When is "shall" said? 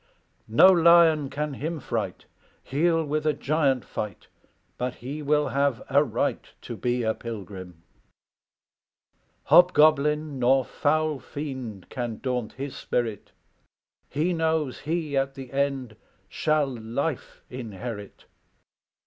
16.27-16.65